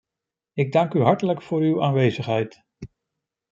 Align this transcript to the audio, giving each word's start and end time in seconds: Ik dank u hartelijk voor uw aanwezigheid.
Ik 0.53 0.71
dank 0.71 0.93
u 0.93 1.01
hartelijk 1.01 1.41
voor 1.41 1.61
uw 1.61 1.83
aanwezigheid. 1.83 2.63